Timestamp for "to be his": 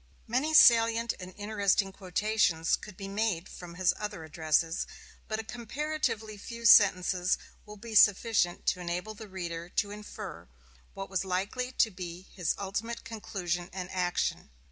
11.73-12.55